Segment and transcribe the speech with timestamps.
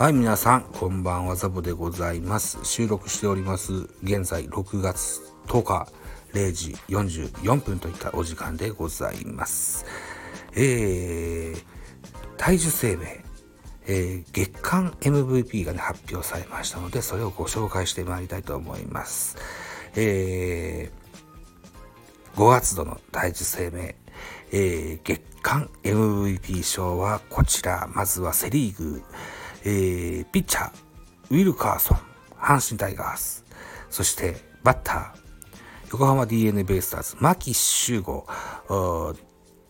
[0.00, 2.58] はい、皆さん、こんばんは、ザボでございます。
[2.62, 3.86] 収録しております。
[4.02, 5.88] 現在、6月10日、
[6.32, 9.84] 0時44分といったお時間でございます。
[10.54, 11.62] えー、
[12.38, 13.24] 体重生命、
[13.86, 19.36] えー、月間 MVP がね、発表されましたので、それをご紹介してまいりたいと思います。
[19.96, 23.96] えー、5月度の体重生命、
[24.50, 27.86] えー、月間 MVP 賞はこちら。
[27.92, 29.02] まずはセリーグ、
[29.64, 30.72] えー、ピッチャー、
[31.30, 31.98] ウィルカーソン、
[32.38, 33.44] 阪神タイガース、
[33.90, 35.20] そしてバッター、
[35.92, 38.26] 横浜 DNA ベイスターズ、牧秀吾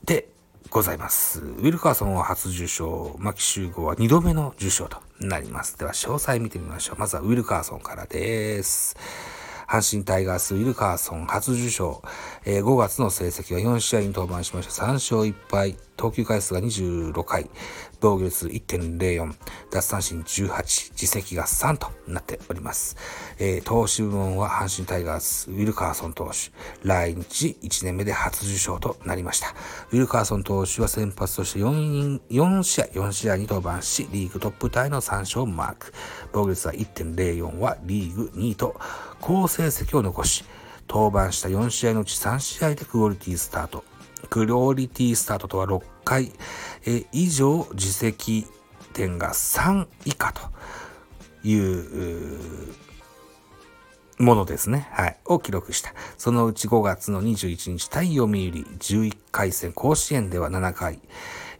[0.04, 0.28] で
[0.68, 1.40] ございます。
[1.40, 5.78] ウィルカーソンは初受賞、牧秀吾は2度目の受賞となります。
[5.78, 6.98] では、詳細見てみましょう。
[6.98, 8.96] まずはウィルカーソンからです。
[9.70, 12.02] 阪神タイガース、ウィルカーソン初受賞、
[12.44, 14.84] えー、5月の成績は4試合に登板しました。
[14.84, 17.48] 3勝1敗、投球回数が26回、
[18.00, 19.34] 防御率1.04、
[19.70, 22.96] 奪三振18、実績が3となっております。
[23.38, 26.50] えー、投手部門は阪神タイガース、ウィルカーソン投手、
[26.86, 29.54] 来日1年目で初受賞となりました。
[29.92, 35.92] ウィルカーソン投手は先発として4、4試合、4試合に登板し、リーグトップタイの3勝をマーク。
[36.32, 38.80] 防御率は1.04はリーグ2位と
[39.20, 40.44] 好成績を残し、
[40.88, 43.84] 登板した4試合のうち3試合でクオリティスタート。
[44.28, 46.32] クオリティスタートとは6回、
[46.86, 48.46] え以上実績
[48.92, 50.42] 点が3以下と
[51.46, 52.74] いう
[54.18, 54.88] ものですね。
[54.92, 55.16] はい。
[55.24, 55.94] を記録した。
[56.18, 61.00] そのうち5月の21日対読売11回戦甲子園では7回、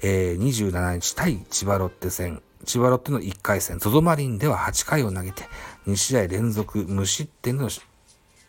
[0.03, 5.45] えー、27日対千葉ロッテ戦千葉ロッテの1回戦、ゾゾマリンでは8回を投げて、
[5.87, 7.71] 2試合連続無失点の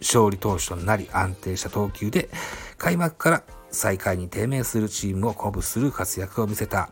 [0.01, 2.29] 勝利投手となり安定した投球で、
[2.77, 6.89] 開幕から最下位に低迷するチームを鼓舞する活躍を見せた。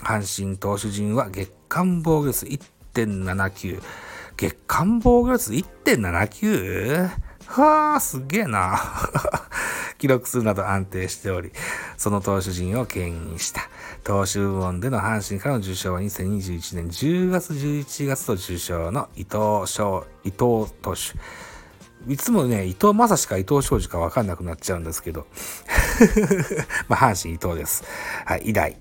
[0.00, 3.80] 阪神投手陣は月間防御率1.79。
[4.36, 7.10] 月間防御率 1.79?
[7.46, 8.80] はあ、すげえな。
[9.98, 11.52] 記録数など安定しており、
[11.96, 13.68] その投手陣を牽引した。
[14.02, 21.18] 投手部門での阪神からの受賞は2021年10月11月と受賞の伊藤翔、伊藤投手。
[22.06, 25.26] いつもね、伊藤正史か伊藤昌司かわかんなくなっちゃうんですけど。
[26.88, 27.84] まあ、阪神伊藤です。
[28.26, 28.76] はい、以来。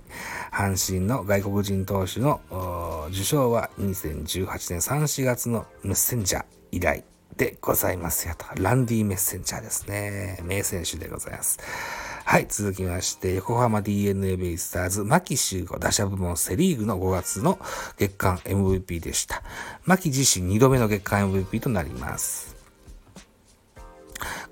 [0.52, 7.04] 阪神の外国人投手の受賞は2018年3、4月のメッセンジャー以来
[7.38, 8.46] でございますよと。
[8.62, 10.40] ランディメッセンジャーですね。
[10.44, 11.60] 名選手でございます。
[12.26, 17.60] はい、続きまして、横浜 DNA ベイスターズ、牧秀吾打者部門セリーグの5月の
[17.98, 19.44] 月間 MVP でした。
[19.86, 22.53] 牧自身2度目の月間 MVP となります。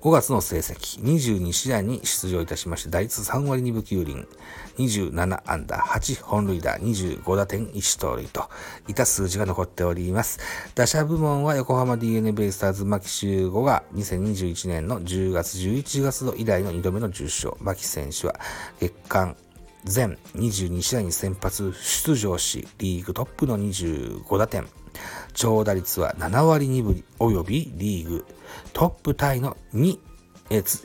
[0.00, 4.26] 5月の成績、22試合に出場いたしまして、打率3割2分9厘、
[4.78, 8.48] 27アンダー、8本塁打、25打点、1盗塁と。
[8.88, 10.40] いた数字が残っております。
[10.74, 17.56] 打者部門は横浜 DNA ベイスターズ牧秀吾が2021年の10月11月の以来の2度目の重賞。
[17.60, 18.38] 牧選手は
[18.80, 19.36] 月間
[19.84, 24.68] 全22試合に先発出場し、リーグトップの25打点、
[25.34, 28.24] 長打率は7割2分及びリーグ
[28.72, 29.98] トップタイの2、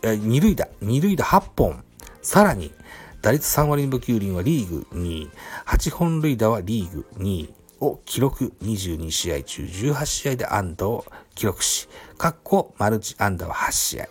[0.03, 1.84] 二塁打、二塁打8本。
[2.22, 2.74] さらに、
[3.22, 5.31] 打率3割2分9厘はリーグ2位、
[5.66, 11.06] 8本塁打はリーグ2位を記録22試合中18試合で安打を
[11.36, 11.88] 記録し、
[12.18, 14.09] 括弧マルチ安打は8試合。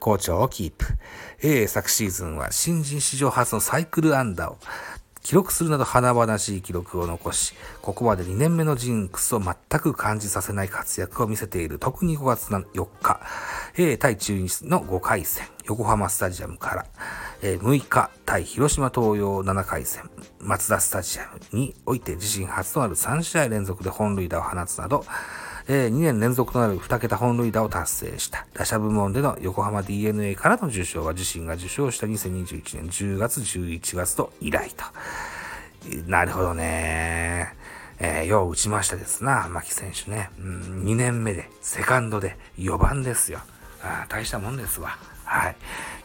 [0.00, 0.86] 好調をキープ。
[1.42, 4.58] えー、昨シーズンは新人史上初のサイクル安打を
[5.22, 11.78] 記録するなど華々しい記録を残し、ここまで2年目のジンクスを全く感じさせない活躍を見せている。
[11.78, 12.64] 特に5月4
[13.00, 13.20] 日、
[13.76, 16.86] えー、対中日の5回戦、横浜スタジアムから、
[17.40, 20.10] えー、6日対広島東洋7回戦、
[20.40, 25.04] 松田スタジアムにおいて自身初となる3試合連続で本塁打を放つなど、
[25.68, 28.46] えー、2年連続となる2桁本塁打を達成した。
[28.54, 34.84] 打者部門での横浜 DNA からの受賞は自身が受賞した2021年10月11月と以来と。
[36.06, 37.54] なるほどね。
[37.98, 40.30] えー、よう打ちましたですな、牧選手ね。
[40.38, 43.40] うん、2年目で、セカンドで4番ですよ。
[43.82, 44.98] あ大したもんですわ。
[45.24, 45.50] は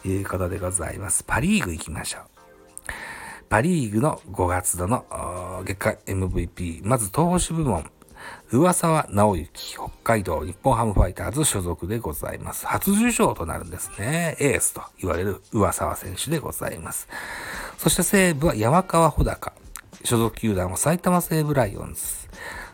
[0.05, 0.07] い。
[0.07, 1.23] いうことでございます。
[1.23, 2.21] パリーグ行きましょう。
[3.49, 5.05] パリーグの5月度の
[5.65, 6.81] 月間 MVP。
[6.83, 7.89] まず投手部門。
[8.51, 12.65] 上沢直之、北海道日本ハムファイターズ所属でございます。
[12.65, 14.37] 初受賞となるんですね。
[14.39, 17.07] エースと言われる上沢選手でございます。
[17.77, 19.53] そして西武は山川穂高。
[20.03, 22.01] 所属球団は埼玉西武ライオンズ。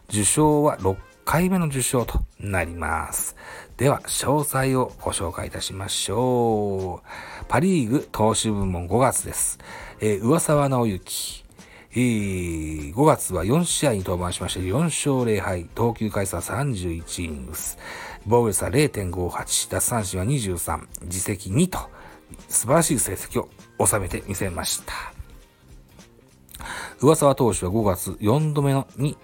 [0.09, 0.95] 受賞は6
[1.25, 3.35] 回目の受賞となります。
[3.77, 7.45] では、詳細をご紹介いたしましょう。
[7.47, 9.57] パリーグ投手部門5月です。
[9.99, 11.42] えー、上沢直之。
[11.95, 17.77] えー、5月は4試合に登板しまして4勝0敗、投球回数は31イニングス、
[18.25, 21.77] 防御率は0.58、奪三振は23、自責2と、
[22.49, 23.47] 素晴らしい成績を
[23.85, 24.93] 収めてみせました。
[26.99, 29.15] 上沢投手は5月4度目のに、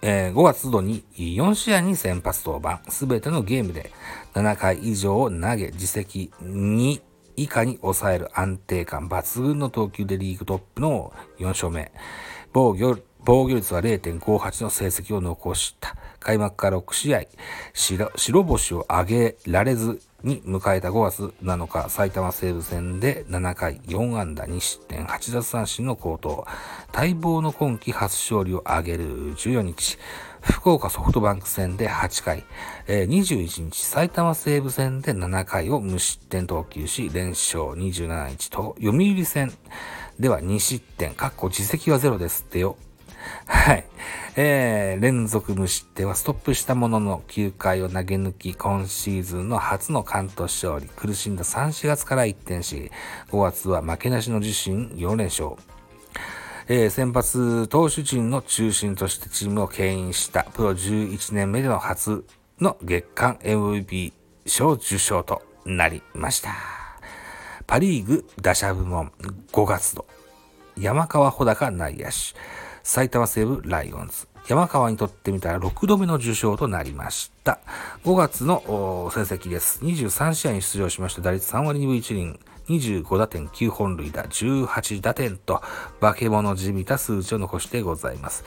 [0.00, 3.90] えー、5月度に4試合に先発登板、すべてのゲームで
[4.34, 7.00] 7回以上を投げ、自責2
[7.36, 11.92] 以下に抑える安定感抜群の投球でリーグトップの4勝目。
[12.52, 15.96] 防御防御率は0.58の成績を残した。
[16.20, 17.22] 開幕から6試合、
[17.74, 26.46] 白星を挙げられずに迎えた5月7日、埼玉西武戦で7回4安打2失点8奪三振の好投。
[26.94, 29.98] 待望の今季初勝利を挙げる14日、
[30.46, 32.44] 福岡ソフトバンク戦で8回、
[32.86, 39.52] え、21日埼玉西武戦で7回を無失点投球し、連勝27日と、読売戦
[40.20, 42.76] では2失点、かっこ自責はゼロですってよ。
[43.46, 43.84] はい。
[44.36, 52.90] えー、連続無失点はストップしたものの9回を投げ抜き、今シーズンの初の関東勝利、苦しんだ3、4月から一転し、
[53.30, 55.56] 5月は負けなしの自身4連勝。
[56.68, 62.24] えー、先発投手陣の中心としてチームを牽引したプロ11年目での初
[62.60, 64.12] の月間 MVP
[64.46, 66.50] 賞受賞となりました。
[67.68, 69.12] パリーグ打者部門
[69.52, 70.06] 5月度
[70.76, 72.12] 山川穂高内野手
[72.82, 74.26] 埼玉西武ライオンズ。
[74.48, 77.58] 山川にとってみたら6度目の受賞となりました。
[78.04, 78.62] 5月の
[79.12, 79.80] 成績です。
[79.82, 82.38] 23試合に出場しました打率3割2分1厘。
[82.68, 85.62] 25打点9本塁打18打点と
[86.00, 88.44] 化け物じみた数字を残してございます。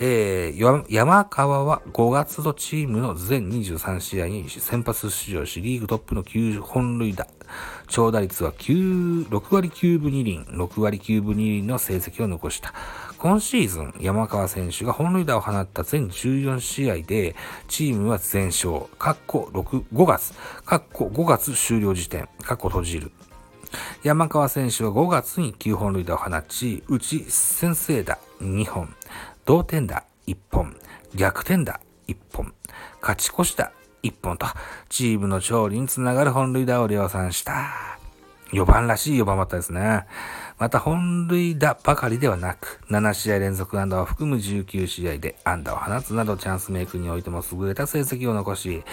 [0.00, 7.26] えー、山川は5月度チームの全23試合に先発出場しリーグトップの9本塁打。
[7.88, 12.72] 長打率は9 6割9分2厘6割9分2厘の成績を残した。
[13.18, 17.36] 今シーズン、山川選手が本塁打を放った全14試合で、
[17.68, 20.34] チームは全勝、カッコ6、5月、
[20.64, 23.12] カッコ5月終了時点、カッコ閉じる。
[24.02, 28.94] 山川選手は5月に9本塁打を放ち、うち先制打2本、
[29.44, 30.76] 同点打1本、
[31.14, 32.52] 逆転打1本、
[33.00, 33.72] 勝ち越し打
[34.02, 34.46] 1本と、
[34.88, 38.01] チームの勝利につながる本塁打を量産した。
[38.52, 40.04] 4番らしい4番バッターですね。
[40.58, 48.84] また本塁打ばかりではなく、7試合連続安打を含む19試合で安打を放つなどチャンスメイクにおいても優れた成績を残し、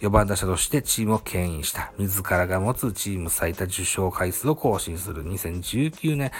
[0.00, 1.92] 4番打者としてチームを牽引した。
[1.98, 6.30] 自らが持つチーム最多受賞回数を更新する2019年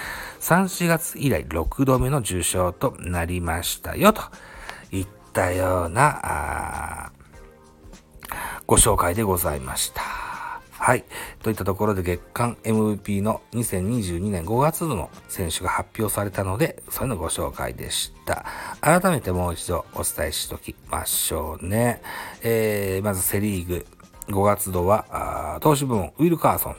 [0.40, 4.22] 3、4月以来6度目の受賞となりましたよ、と
[4.92, 7.10] いったような、
[8.66, 10.18] ご紹介でございました。
[10.88, 11.05] はい。
[11.43, 18.46] といったところで月間 MVP の2022年5月度の選手が発表されたので、そういうのご紹介でした。
[18.81, 22.00] 改めてもう一度お伝えしときましょうね。
[22.43, 23.87] えー、まずセリーグ
[24.29, 26.76] 5月度は、投手部門、ウィル・カーソン。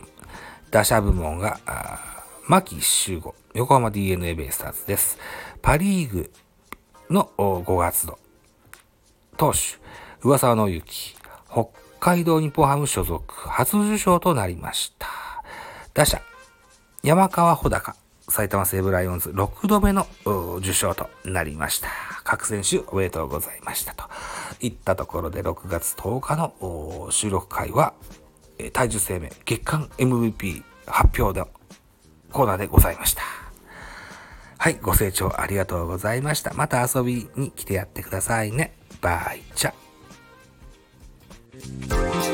[0.71, 1.59] 打者部門が、
[2.47, 3.35] 牧修吾。
[3.53, 5.19] 横浜 DNA ベイスターズです。
[5.61, 6.31] パリーグ
[7.11, 8.17] の5月度。
[9.37, 9.59] 投手、
[10.27, 11.15] 上沢の之。
[11.51, 15.07] 北海道日本ハム所属初受賞となりました。
[15.93, 16.21] 打者、
[17.03, 17.95] 山川穂高、
[18.29, 20.07] 埼玉西武ライオンズ6度目の
[20.59, 21.89] 受賞となりました。
[22.23, 24.05] 各選手おめでとうございましたと
[24.61, 27.93] いったところで6月10日の収録会は
[28.73, 31.47] 体重生命月間 MVP 発表の
[32.31, 33.23] コーナーでございました。
[34.57, 36.53] はい、ご清聴ありがとうございました。
[36.53, 38.75] また遊びに来てやってくださいね。
[39.01, 39.88] バイチャ。
[41.59, 42.28] Bye.